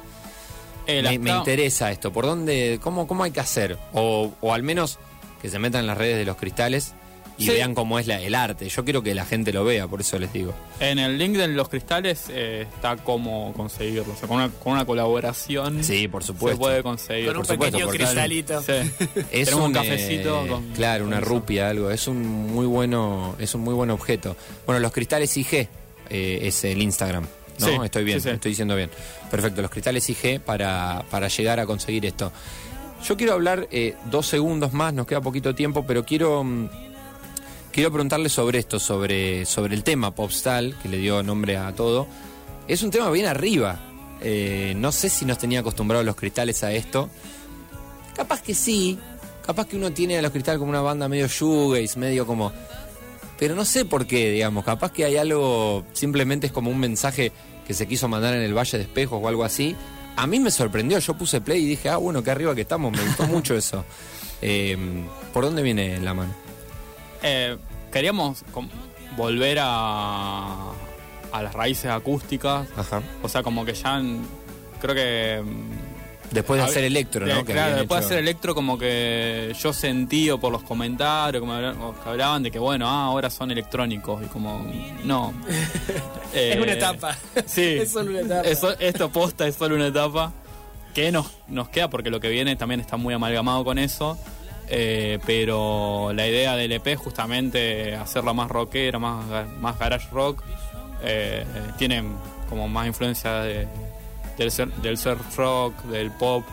me, 0.86 1.18
me 1.18 1.30
interesa 1.30 1.90
esto. 1.90 2.12
¿Por 2.12 2.24
dónde? 2.26 2.78
¿Cómo, 2.82 3.06
cómo 3.06 3.24
hay 3.24 3.30
que 3.30 3.40
hacer? 3.40 3.78
O, 3.92 4.32
o 4.40 4.52
al 4.54 4.62
menos 4.62 4.98
que 5.40 5.48
se 5.48 5.58
metan 5.58 5.80
en 5.82 5.86
las 5.88 5.98
redes 5.98 6.16
de 6.18 6.24
los 6.24 6.36
cristales 6.36 6.94
y 7.38 7.46
Sí. 7.46 7.50
vean 7.52 7.74
cómo 7.74 7.98
es 7.98 8.06
la, 8.06 8.20
el 8.20 8.34
arte. 8.34 8.68
Yo 8.68 8.84
quiero 8.84 9.02
que 9.02 9.14
la 9.14 9.24
gente 9.24 9.52
lo 9.52 9.64
vea, 9.64 9.88
por 9.88 10.00
eso 10.02 10.18
les 10.18 10.32
digo. 10.32 10.52
En 10.80 10.98
el 10.98 11.18
link 11.18 11.34
de 11.36 11.48
los 11.48 11.68
cristales 11.70 12.26
eh, 12.28 12.66
está 12.74 12.96
cómo 12.98 13.52
conseguirlo. 13.56 14.12
O 14.12 14.16
sea, 14.16 14.28
con 14.28 14.36
una, 14.36 14.50
con 14.50 14.74
una 14.74 14.84
colaboración 14.84 15.82
Sí, 15.82 16.08
por 16.08 16.22
se 16.22 16.28
supuesto. 16.28 16.58
puede 16.60 16.82
conseguir. 16.82 17.28
Con 17.28 17.36
un 17.38 17.42
por 17.42 17.54
supuesto, 17.54 17.78
pequeño 17.78 17.90
cristalito. 17.92 18.60
Sí. 18.60 18.72
Es 19.32 19.46
Tenemos 19.46 19.64
un 19.66 19.70
eh, 19.76 19.78
cafecito 19.80 20.46
con- 20.46 20.68
claro, 20.74 21.06
una 21.06 21.18
eso. 21.18 21.26
rupia, 21.26 21.70
algo. 21.70 21.90
Es 21.90 22.06
un 22.06 22.20
muy 22.52 22.66
bueno, 22.66 23.34
es 23.38 23.54
un 23.54 23.62
muy 23.62 23.74
buen 23.74 23.90
objeto. 23.90 24.36
Bueno, 24.66 24.80
los 24.80 24.92
cristales 24.92 25.34
IG 25.36 25.68
eh, 26.10 26.38
es 26.42 26.64
el 26.64 26.82
Instagram. 26.82 27.26
¿No? 27.58 27.66
Sí, 27.66 27.72
estoy 27.84 28.04
bien, 28.04 28.20
sí, 28.20 28.28
sí. 28.28 28.34
estoy 28.34 28.50
diciendo 28.52 28.74
bien. 28.76 28.90
Perfecto, 29.30 29.62
los 29.62 29.70
cristales 29.70 30.08
IG 30.08 30.40
para, 30.40 31.04
para 31.10 31.28
llegar 31.28 31.60
a 31.60 31.66
conseguir 31.66 32.06
esto. 32.06 32.32
Yo 33.04 33.16
quiero 33.16 33.32
hablar 33.32 33.66
eh, 33.72 33.96
dos 34.10 34.26
segundos 34.26 34.72
más, 34.72 34.94
nos 34.94 35.06
queda 35.06 35.20
poquito 35.20 35.54
tiempo, 35.54 35.84
pero 35.84 36.04
quiero, 36.04 36.44
mm, 36.44 36.68
quiero 37.72 37.90
preguntarle 37.90 38.28
sobre 38.28 38.60
esto, 38.60 38.78
sobre, 38.78 39.44
sobre 39.44 39.74
el 39.74 39.82
tema 39.82 40.14
Popstal, 40.14 40.76
que 40.80 40.88
le 40.88 40.98
dio 40.98 41.22
nombre 41.22 41.56
a 41.56 41.74
todo. 41.74 42.06
Es 42.68 42.82
un 42.82 42.90
tema 42.90 43.10
bien 43.10 43.26
arriba. 43.26 43.80
Eh, 44.20 44.74
no 44.76 44.92
sé 44.92 45.08
si 45.08 45.24
nos 45.24 45.38
tenía 45.38 45.60
acostumbrados 45.60 46.06
los 46.06 46.14
cristales 46.14 46.62
a 46.62 46.72
esto. 46.72 47.10
Capaz 48.14 48.40
que 48.40 48.54
sí. 48.54 48.98
Capaz 49.44 49.66
que 49.66 49.76
uno 49.76 49.90
tiene 49.90 50.16
a 50.18 50.22
los 50.22 50.30
cristales 50.30 50.60
como 50.60 50.70
una 50.70 50.80
banda 50.80 51.08
medio 51.08 51.26
shoegaze, 51.26 51.98
medio 51.98 52.24
como. 52.24 52.52
Pero 53.42 53.56
no 53.56 53.64
sé 53.64 53.84
por 53.84 54.06
qué, 54.06 54.30
digamos. 54.30 54.64
Capaz 54.64 54.92
que 54.92 55.04
hay 55.04 55.16
algo. 55.16 55.84
Simplemente 55.94 56.46
es 56.46 56.52
como 56.52 56.70
un 56.70 56.78
mensaje 56.78 57.32
que 57.66 57.74
se 57.74 57.88
quiso 57.88 58.06
mandar 58.06 58.34
en 58.34 58.42
el 58.42 58.56
Valle 58.56 58.78
de 58.78 58.84
Espejos 58.84 59.18
o 59.20 59.26
algo 59.26 59.42
así. 59.42 59.74
A 60.14 60.28
mí 60.28 60.38
me 60.38 60.52
sorprendió. 60.52 60.96
Yo 61.00 61.14
puse 61.14 61.40
play 61.40 61.64
y 61.64 61.66
dije, 61.66 61.88
ah, 61.88 61.96
bueno, 61.96 62.22
qué 62.22 62.30
arriba 62.30 62.54
que 62.54 62.60
estamos. 62.60 62.92
Me 62.92 63.02
gustó 63.02 63.26
mucho 63.26 63.56
eso. 63.56 63.84
Eh, 64.42 64.78
¿Por 65.32 65.42
dónde 65.42 65.60
viene 65.64 65.98
la 65.98 66.14
mano? 66.14 66.32
Eh, 67.20 67.56
queríamos 67.90 68.44
volver 69.16 69.58
a, 69.60 70.70
a 71.32 71.42
las 71.42 71.52
raíces 71.52 71.90
acústicas. 71.90 72.68
Ajá. 72.76 73.02
O 73.24 73.28
sea, 73.28 73.42
como 73.42 73.64
que 73.64 73.74
ya 73.74 74.00
creo 74.80 74.94
que... 74.94 75.42
Después 76.32 76.60
de 76.60 76.66
hacer 76.66 76.84
electro, 76.84 77.26
de- 77.26 77.34
¿no? 77.34 77.44
Que 77.44 77.52
claro, 77.52 77.76
después 77.76 78.00
de 78.00 78.06
hacer 78.06 78.18
electro 78.18 78.54
como 78.54 78.78
que 78.78 79.54
yo 79.60 79.72
sentí 79.72 80.30
o 80.30 80.38
por 80.40 80.50
los 80.52 80.62
comentarios 80.62 81.40
como 81.40 81.94
que 82.02 82.08
hablaban 82.08 82.42
de 82.42 82.50
que 82.50 82.58
bueno, 82.58 82.88
ah, 82.88 83.04
ahora 83.04 83.28
son 83.30 83.50
electrónicos 83.50 84.22
y 84.24 84.26
como 84.26 84.66
no. 85.04 85.32
Es 86.34 86.56
Eh, 86.56 86.58
una 86.62 86.72
etapa. 86.72 87.16
Sí. 87.46 87.62
Es 87.80 87.92
solo 87.92 88.10
una 88.10 88.20
etapa. 88.20 88.48
Eso- 88.48 88.78
esto 88.78 89.10
posta 89.10 89.46
es 89.46 89.54
solo 89.56 89.74
una 89.74 89.88
etapa. 89.88 90.32
que 90.94 91.10
nos, 91.12 91.26
nos 91.48 91.68
queda 91.70 91.88
porque 91.88 92.10
lo 92.10 92.20
que 92.20 92.28
viene 92.28 92.54
también 92.56 92.80
está 92.80 92.96
muy 92.96 93.14
amalgamado 93.14 93.64
con 93.64 93.78
eso. 93.78 94.18
eh, 94.68 95.18
pero 95.26 96.12
la 96.14 96.26
idea 96.26 96.56
del 96.56 96.72
EP 96.72 96.86
es 96.92 96.98
justamente 96.98 97.94
hacerlo 97.96 98.32
más 98.32 98.50
rockera, 98.50 98.98
más, 98.98 99.24
más 99.60 99.78
garage 99.78 100.08
rock. 100.12 100.42
eh, 101.04 101.44
tiene 101.78 102.02
como 102.48 102.68
más 102.68 102.86
influencia 102.86 103.40
de- 103.40 103.66
del, 104.38 104.50
sur- 104.50 104.72
del 104.76 104.98
surf 104.98 105.36
rock, 105.36 105.82
del 105.84 106.10
pop. 106.10 106.44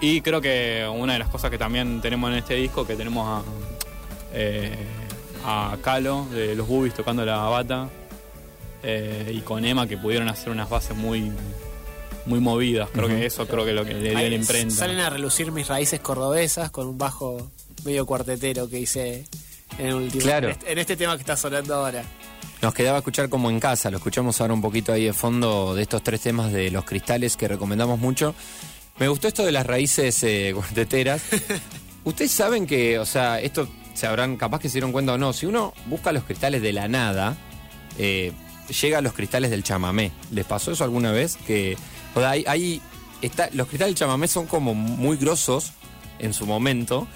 Y 0.00 0.20
creo 0.22 0.40
que 0.40 0.86
una 0.92 1.12
de 1.14 1.18
las 1.18 1.28
cosas 1.28 1.50
que 1.50 1.58
también 1.58 2.00
tenemos 2.00 2.30
en 2.30 2.38
este 2.38 2.54
disco, 2.54 2.86
que 2.86 2.96
tenemos 2.96 3.28
a, 3.28 3.42
eh, 4.32 4.74
a 5.44 5.76
Calo 5.82 6.26
de 6.30 6.54
los 6.54 6.66
Boobies 6.66 6.94
tocando 6.94 7.24
la 7.24 7.36
bata 7.36 7.88
eh, 8.82 9.32
y 9.34 9.40
con 9.40 9.64
Emma 9.64 9.86
que 9.86 9.98
pudieron 9.98 10.28
hacer 10.28 10.50
unas 10.50 10.68
bases 10.70 10.96
muy 10.96 11.30
muy 12.26 12.38
movidas. 12.38 12.88
Creo 12.92 13.08
que 13.08 13.24
eso 13.26 13.46
creo 13.46 13.64
que 13.64 13.72
lo 13.72 13.84
que 13.84 13.94
le 13.94 14.10
dio 14.10 14.12
la 14.14 14.26
imprenta. 14.28 14.74
Salen 14.74 15.00
a 15.00 15.10
relucir 15.10 15.50
mis 15.52 15.66
raíces 15.68 16.00
cordobesas 16.00 16.70
con 16.70 16.86
un 16.86 16.96
bajo 16.98 17.50
medio 17.84 18.04
cuartetero 18.06 18.68
que 18.68 18.78
hice 18.78 19.24
en 19.78 19.86
el 19.86 19.94
último. 19.94 20.22
Claro. 20.22 20.48
En 20.48 20.52
este, 20.52 20.72
en 20.72 20.78
este 20.78 20.96
tema 20.96 21.14
que 21.16 21.22
está 21.22 21.36
sonando 21.36 21.74
ahora. 21.74 22.04
Nos 22.62 22.74
quedaba 22.74 22.98
escuchar 22.98 23.30
como 23.30 23.48
en 23.48 23.58
casa, 23.58 23.90
lo 23.90 23.96
escuchamos 23.96 24.38
ahora 24.40 24.52
un 24.52 24.60
poquito 24.60 24.92
ahí 24.92 25.04
de 25.04 25.12
fondo 25.14 25.74
de 25.74 25.82
estos 25.82 26.02
tres 26.02 26.20
temas 26.20 26.52
de 26.52 26.70
los 26.70 26.84
cristales 26.84 27.36
que 27.38 27.48
recomendamos 27.48 27.98
mucho. 27.98 28.34
Me 28.98 29.08
gustó 29.08 29.28
esto 29.28 29.44
de 29.46 29.52
las 29.52 29.66
raíces 29.66 30.22
eh. 30.24 30.54
Ustedes 32.04 32.30
saben 32.30 32.66
que, 32.66 32.98
o 32.98 33.06
sea, 33.06 33.40
esto 33.40 33.66
se 33.94 34.06
habrán, 34.06 34.36
capaz 34.36 34.58
que 34.60 34.68
se 34.68 34.74
dieron 34.74 34.92
cuenta 34.92 35.14
o 35.14 35.18
no, 35.18 35.32
si 35.32 35.46
uno 35.46 35.72
busca 35.86 36.12
los 36.12 36.24
cristales 36.24 36.60
de 36.60 36.72
la 36.74 36.86
nada, 36.86 37.36
eh, 37.98 38.32
llega 38.82 38.98
a 38.98 39.02
los 39.02 39.14
cristales 39.14 39.50
del 39.50 39.62
chamamé. 39.62 40.12
¿Les 40.30 40.44
pasó 40.44 40.72
eso 40.72 40.84
alguna 40.84 41.12
vez? 41.12 41.36
Que, 41.46 41.78
o 42.14 42.20
sea, 42.20 42.30
hay- 42.30 42.82
está, 43.22 43.48
los 43.54 43.68
cristales 43.68 43.94
del 43.94 43.98
chamamé 44.00 44.28
son 44.28 44.46
como 44.46 44.74
muy 44.74 45.16
grosos 45.16 45.72
en 46.18 46.34
su 46.34 46.44
momento 46.44 47.06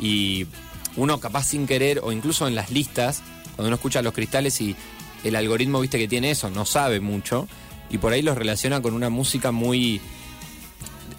y 0.00 0.46
uno 0.96 1.20
capaz 1.20 1.44
sin 1.44 1.66
querer 1.68 2.00
o 2.02 2.10
incluso 2.10 2.48
en 2.48 2.56
las 2.56 2.70
listas, 2.70 3.22
cuando 3.58 3.66
uno 3.70 3.74
escucha 3.74 4.02
los 4.02 4.12
cristales 4.14 4.60
y 4.60 4.76
el 5.24 5.34
algoritmo, 5.34 5.80
viste 5.80 5.98
que 5.98 6.06
tiene 6.06 6.30
eso, 6.30 6.48
no 6.48 6.64
sabe 6.64 7.00
mucho 7.00 7.48
y 7.90 7.98
por 7.98 8.12
ahí 8.12 8.22
los 8.22 8.38
relaciona 8.38 8.80
con 8.80 8.94
una 8.94 9.08
música 9.10 9.50
muy... 9.50 9.96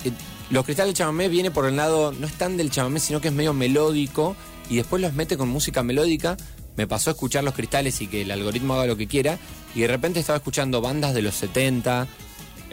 eh, 0.05 0.11
Los 0.49 0.63
cristales 0.63 0.93
del 0.93 0.97
chamamé 0.97 1.27
viene 1.27 1.51
por 1.51 1.65
el 1.65 1.75
lado, 1.75 2.13
no 2.13 2.25
es 2.25 2.31
tan 2.33 2.55
del 2.55 2.71
chamamé, 2.71 3.01
sino 3.01 3.19
que 3.19 3.27
es 3.27 3.33
medio 3.33 3.53
melódico 3.53 4.37
y 4.69 4.77
después 4.77 5.01
los 5.01 5.11
mete 5.13 5.35
con 5.35 5.49
música 5.49 5.83
melódica. 5.83 6.37
Me 6.77 6.87
pasó 6.87 7.09
a 7.09 7.13
escuchar 7.13 7.43
los 7.43 7.53
cristales 7.55 7.99
y 7.99 8.07
que 8.07 8.21
el 8.21 8.31
algoritmo 8.31 8.75
haga 8.75 8.85
lo 8.85 8.95
que 8.95 9.05
quiera 9.07 9.37
y 9.75 9.81
de 9.81 9.87
repente 9.87 10.21
estaba 10.21 10.37
escuchando 10.37 10.79
bandas 10.79 11.13
de 11.13 11.21
los 11.21 11.35
70 11.35 12.07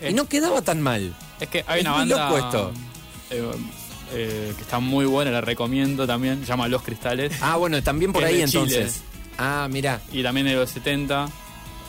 y 0.01 0.07
Eh, 0.07 0.13
no 0.13 0.29
quedaba 0.29 0.63
tan 0.63 0.81
mal. 0.81 1.13
Es 1.41 1.49
que 1.49 1.65
hay 1.67 1.81
Es 1.81 1.87
una 1.87 1.93
banda 1.97 2.31
loco 2.31 2.39
esto. 2.47 2.73
eh, 3.31 3.43
eh, 4.13 4.53
que 4.57 4.63
está 4.63 4.79
muy 4.79 5.07
buena, 5.07 5.33
la 5.33 5.41
recomiendo 5.41 6.07
también, 6.07 6.39
se 6.41 6.47
llama 6.47 6.69
Los 6.69 6.83
Cristales. 6.83 7.33
Ah, 7.41 7.57
bueno, 7.57 7.83
también 7.83 8.13
por 8.13 8.23
ahí 8.23 8.37
de 8.37 8.47
Chile. 8.47 8.89
Ah, 9.39 9.69
mira. 9.71 10.01
Y 10.13 10.23
también 10.23 10.47
de 10.47 10.55
los 10.55 10.71
70. 10.71 11.29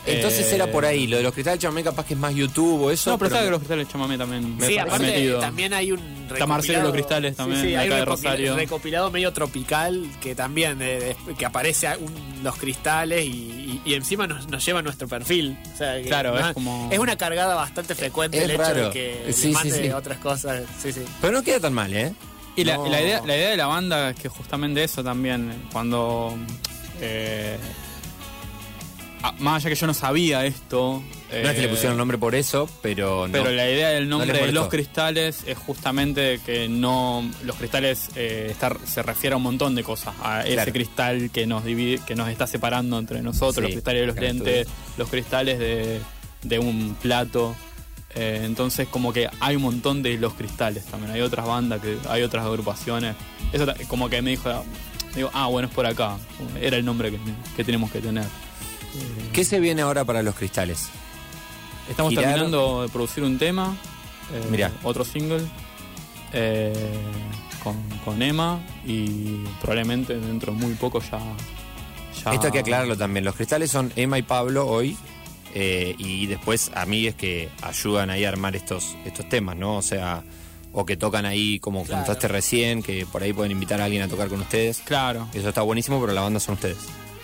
Entonces 0.06 0.50
Eh, 0.50 0.54
era 0.54 0.68
por 0.68 0.86
ahí. 0.86 1.06
Lo 1.06 1.18
de 1.18 1.22
los 1.22 1.34
cristales 1.34 1.60
chamamé 1.60 1.82
capaz 1.82 2.06
que 2.06 2.14
es 2.14 2.20
más 2.20 2.34
YouTube 2.34 2.82
o 2.84 2.90
eso. 2.90 3.10
No, 3.10 3.18
pero, 3.18 3.28
está 3.28 3.44
que 3.44 3.50
los 3.50 3.58
cristales 3.58 3.88
chamamé 3.88 4.16
también. 4.16 4.56
Me 4.56 4.66
sí, 4.66 4.78
aparte 4.78 5.04
metido. 5.06 5.38
también 5.40 5.74
hay 5.74 5.92
un 5.92 5.98
Está 6.32 6.46
Marcelo 6.46 6.78
recopilado- 6.78 6.82
Los 6.84 6.92
Cristales 6.92 7.36
también, 7.36 7.60
Sí, 7.60 7.66
sí, 7.66 7.72
de 7.72 7.78
hay 7.78 7.86
acá 7.86 7.94
un 7.94 8.00
de 8.00 8.04
Rosario. 8.06 8.56
recopilado 8.56 9.10
medio 9.10 9.32
tropical 9.34 10.06
que 10.20 10.34
también 10.34 10.80
eh, 10.80 11.16
de- 11.26 11.34
que 11.34 11.44
aparece 11.44 11.88
un- 11.98 12.42
los 12.42 12.56
cristales 12.56 13.24
y, 13.26 13.28
y- 13.28 13.82
y 13.84 13.94
encima 13.94 14.26
nos, 14.26 14.48
nos 14.48 14.64
lleva 14.64 14.78
a 14.78 14.82
nuestro 14.82 15.08
perfil. 15.08 15.58
O 15.74 15.76
sea, 15.76 15.96
que 16.00 16.08
Claro, 16.08 16.38
es 16.38 16.54
como- 16.54 16.88
es 16.90 16.98
una 16.98 17.16
cargada 17.16 17.54
bastante 17.54 17.94
frecuente 17.94 18.38
Es 18.38 18.44
el 18.44 18.50
hecho 18.52 18.62
raro. 18.62 18.84
de 18.86 18.90
que 18.90 19.32
Sí, 19.34 19.48
mande 19.50 19.82
sí. 19.82 19.90
otras 19.90 20.18
cosas. 20.18 20.62
Sí, 20.80 20.90
sí. 20.92 21.02
Pero 21.20 21.32
no 21.34 21.42
queda 21.42 21.60
tan 21.60 21.74
mal, 21.74 21.92
¿eh? 21.92 22.14
Y 22.56 22.64
la, 22.64 22.76
la 22.78 23.00
idea, 23.02 23.20
la 23.26 23.36
idea 23.36 23.50
de 23.50 23.56
la 23.56 23.66
banda 23.66 24.10
es 24.10 24.16
que 24.16 24.28
justamente 24.28 24.82
eso 24.82 25.04
también, 25.04 25.64
cuando... 25.72 26.34
eh, 27.00 27.56
ah, 29.22 29.34
más 29.38 29.56
allá 29.64 29.70
que 29.74 29.80
yo 29.80 29.86
no 29.86 29.94
sabía 29.94 30.44
esto... 30.46 31.02
No 31.30 31.36
es 31.36 31.54
que 31.56 31.60
le 31.60 31.66
eh, 31.66 31.68
pusieron 31.68 31.98
nombre 31.98 32.16
por 32.16 32.34
eso, 32.34 32.70
pero 32.80 33.26
no. 33.26 33.32
Pero 33.34 33.50
la 33.50 33.70
idea 33.70 33.90
del 33.90 34.08
No 34.08 34.16
nombre 34.18 34.46
de 34.46 34.50
los 34.50 34.68
cristales 34.68 35.42
es 35.46 35.58
justamente 35.58 36.40
que 36.46 36.70
no 36.70 37.22
los 37.44 37.56
cristales 37.56 38.08
eh, 38.16 38.48
estar- 38.50 38.78
se 38.86 39.02
refiere 39.02 39.34
a 39.34 39.36
un 39.36 39.42
montón 39.42 39.74
de 39.74 39.82
cosas, 39.84 40.14
a 40.22 40.42
Claro. 40.44 40.62
ese 40.62 40.72
cristal 40.72 41.30
que 41.30 41.46
nos 41.46 41.64
divide, 41.66 42.00
que 42.06 42.14
nos 42.14 42.30
está 42.30 42.46
separando 42.46 42.98
entre 42.98 43.20
nosotros, 43.20 43.56
Sí, 43.56 43.60
los 43.60 43.70
cristales 43.72 44.00
de 44.00 44.06
los 44.06 44.16
lentes, 44.16 44.68
los 44.96 45.08
cristales 45.10 45.58
de, 45.58 46.00
de 46.44 46.58
un 46.58 46.96
plato. 46.98 47.54
Eh, 48.14 48.40
entonces 48.46 48.88
como 48.88 49.12
que 49.12 49.28
hay 49.38 49.56
un 49.56 49.62
montón 49.62 50.02
de 50.02 50.16
los 50.16 50.32
cristales 50.32 50.86
también, 50.86 51.12
hay 51.12 51.20
otras 51.20 51.44
bandas, 51.46 51.82
que 51.82 51.98
hay 52.08 52.22
otras 52.22 52.46
agrupaciones. 52.46 53.16
Eso 53.52 53.66
como 53.86 54.08
que 54.08 54.22
me 54.22 54.30
dijo, 54.30 54.64
digo, 55.18 55.30
ah 55.34 55.46
bueno 55.46 55.68
es 55.68 55.74
por 55.74 55.86
acá, 55.86 56.16
era 56.60 56.76
el 56.76 56.84
nombre 56.84 57.10
que, 57.10 57.18
que 57.56 57.64
tenemos 57.64 57.90
que 57.90 58.00
tener. 58.00 58.24
¿Qué 59.32 59.44
se 59.44 59.60
viene 59.60 59.82
ahora 59.82 60.04
para 60.04 60.22
los 60.22 60.34
cristales? 60.34 60.88
Estamos 61.88 62.10
Girar. 62.10 62.24
terminando 62.24 62.82
de 62.82 62.88
producir 62.88 63.22
un 63.24 63.38
tema, 63.38 63.76
eh, 64.32 64.46
Mirá. 64.50 64.72
otro 64.82 65.04
single, 65.04 65.42
eh, 66.32 66.72
con, 67.62 67.76
con 68.04 68.20
Emma 68.22 68.60
y 68.86 69.44
probablemente 69.60 70.18
dentro 70.18 70.52
de 70.52 70.58
muy 70.58 70.74
poco 70.74 71.00
ya... 71.00 71.18
ya 72.24 72.32
Esto 72.32 72.46
hay 72.46 72.52
que 72.52 72.58
aclararlo 72.60 72.96
también. 72.96 73.24
Los 73.24 73.34
cristales 73.36 73.70
son 73.70 73.92
Emma 73.96 74.18
y 74.18 74.22
Pablo 74.22 74.66
hoy. 74.66 74.96
eh, 75.54 75.94
y 75.98 76.26
después 76.26 76.70
amigues 76.74 77.14
que 77.14 77.48
ayudan 77.62 78.10
ahí 78.10 78.24
a 78.24 78.28
armar 78.28 78.54
estos, 78.54 78.96
estos 79.04 79.28
temas, 79.28 79.56
¿no? 79.56 79.76
O 79.78 79.82
sea, 79.82 80.22
o 80.72 80.84
que 80.86 80.96
tocan 80.96 81.26
ahí, 81.26 81.58
como 81.60 81.84
Claro. 81.84 82.04
contaste 82.04 82.28
recién, 82.28 82.82
que 82.82 83.06
por 83.06 83.22
ahí 83.22 83.32
pueden 83.32 83.52
invitar 83.52 83.80
a 83.80 83.84
alguien 83.84 84.02
a 84.02 84.08
tocar 84.08 84.28
con 84.28 84.40
ustedes. 84.40 84.78
Claro, 84.84 85.28
Eso 85.34 85.48
está 85.48 85.62
buenísimo, 85.62 86.00
pero 86.00 86.12
la 86.12 86.20
banda 86.20 86.40
son 86.40 86.54
ustedes. 86.54 86.76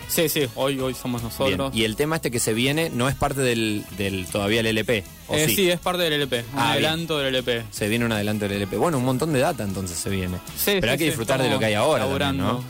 sí, 0.09 0.28
sí, 0.28 0.46
hoy, 0.54 0.78
hoy 0.80 0.94
somos 0.94 1.22
Bien. 1.22 1.30
nosotros. 1.30 1.74
Y 1.74 1.85
el 1.85 1.96
tema 1.96 2.16
este 2.16 2.30
que 2.30 2.38
se 2.38 2.52
viene 2.54 2.88
no 2.90 3.09
es 3.09 3.14
parte 3.16 3.40
del, 3.40 3.85
del 3.98 4.26
todavía 4.26 4.61
el 4.61 4.66
LP. 4.66 5.02
¿o 5.28 5.35
Eh, 5.35 5.46
sí? 5.48 5.57
sí? 5.57 5.70
es 5.70 5.80
parte 5.80 6.02
del 6.04 6.12
LP, 6.14 6.40
un 6.40 6.44
Ah, 6.59 6.72
bien. 6.76 6.87
adelanto 6.87 7.18
del 7.18 7.35
LP. 7.35 7.64
Se 7.70 7.88
viene 7.88 8.04
un 8.04 8.12
adelanto 8.12 8.46
del 8.48 8.59
LP. 8.59 8.76
Bueno, 8.76 8.98
un 8.98 9.04
montón 9.04 9.33
de 9.33 9.40
data 9.40 9.64
entonces 9.64 9.98
se 9.98 10.11
viene. 10.11 10.38
Sí, 10.57 10.76
pero 10.80 10.92
hay 10.92 10.98
sí, 10.98 10.98
que 10.98 11.04
sí, 11.04 11.11
disfrutar 11.11 11.42
de 11.42 11.50
lo 11.50 11.59
que 11.59 11.64
hay 11.66 11.74
ahora 11.74 12.07
también. 12.07 12.37
¿no? 12.38 12.62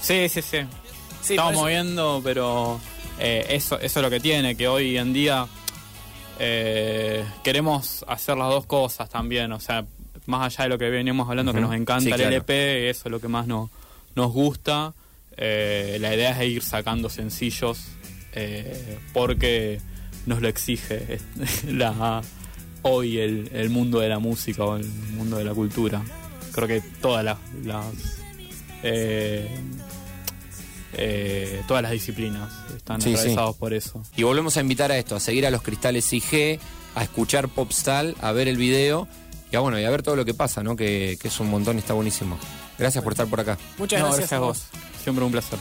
Sí, 0.00 0.28
sí, 0.28 0.42
sí. 0.42 0.58
Sí, 1.22 1.34
Estamos 1.34 1.54
moviendo, 1.54 2.20
pero 2.24 2.80
eh, 3.18 3.46
eso, 3.50 3.78
eso 3.78 4.00
es 4.00 4.02
lo 4.02 4.08
que 4.10 4.20
tiene, 4.20 4.56
que 4.56 4.66
hoy 4.68 4.96
en 4.96 5.12
día 5.12 5.46
eh, 6.38 7.24
queremos 7.44 8.04
hacer 8.08 8.36
las 8.36 8.48
dos 8.48 8.66
cosas 8.66 9.08
también, 9.10 9.52
o 9.52 9.60
sea, 9.60 9.84
más 10.30 10.46
allá 10.46 10.64
de 10.64 10.68
lo 10.70 10.78
que 10.78 10.88
veníamos 10.88 11.28
hablando, 11.28 11.52
que 11.52 11.60
nos 11.60 11.74
encanta 11.74 12.04
Sí, 12.04 12.08
el 12.10 12.14
claro. 12.16 12.30
LP, 12.36 12.88
eso 12.90 13.02
es 13.06 13.10
lo 13.10 13.20
que 13.20 13.28
más 13.28 13.46
nos, 13.46 13.68
nos 14.14 14.32
gusta. 14.32 14.94
Eh, 15.36 15.98
la 16.00 16.14
idea 16.14 16.42
es 16.42 16.50
ir 16.50 16.62
sacando 16.62 17.08
sencillos 17.10 17.84
eh, 18.32 18.98
porque 19.12 19.80
nos 20.26 20.40
lo 20.40 20.48
exige 20.48 21.18
la, 21.68 22.22
hoy 22.82 23.18
el, 23.18 23.50
el 23.52 23.70
mundo 23.70 24.00
de 24.00 24.08
la 24.08 24.18
música 24.18 24.64
o 24.64 24.76
el 24.76 24.86
mundo 24.86 25.36
de 25.36 25.44
la 25.44 25.52
cultura. 25.54 26.02
Creo 26.52 26.66
que 26.68 26.80
todas 27.00 27.24
las, 27.24 27.38
las 27.64 27.86
eh, 28.82 29.48
eh, 30.92 31.62
todas 31.68 31.82
las 31.82 31.92
disciplinas 31.92 32.50
están 32.76 33.00
Sí, 33.00 33.10
sí. 33.10 33.14
atravesados 33.16 33.56
por 33.56 33.72
eso. 33.74 34.02
Y 34.16 34.22
volvemos 34.24 34.56
a 34.56 34.60
invitar 34.60 34.90
a 34.90 34.98
esto, 34.98 35.14
a 35.16 35.20
seguir 35.20 35.46
a 35.46 35.50
los 35.50 35.62
cristales 35.62 36.12
IG, 36.12 36.58
a 36.94 37.02
escuchar 37.04 37.48
Popstal, 37.48 38.16
a 38.20 38.32
ver 38.32 38.48
el 38.48 38.56
video 38.56 39.06
y 39.50 39.56
a, 39.56 39.60
bueno, 39.60 39.78
y 39.80 39.84
a 39.84 39.90
ver 39.90 40.02
todo 40.02 40.16
lo 40.16 40.24
que 40.24 40.34
pasa, 40.34 40.62
¿no? 40.62 40.76
Que, 40.76 41.18
que 41.20 41.28
es 41.28 41.40
un 41.40 41.50
montón 41.50 41.76
y 41.76 41.80
está 41.80 41.94
buenísimo. 41.94 42.38
Gracias 42.78 43.02
por 43.02 43.12
estar 43.12 43.26
por 43.26 43.40
acá. 43.40 43.58
Muchas 43.78 44.00
No, 44.00 44.06
gracias, 44.06 44.32
a 44.32 44.38
vos. 44.38 44.64
Siempre 45.02 45.24
un 45.24 45.32
placer. 45.32 45.58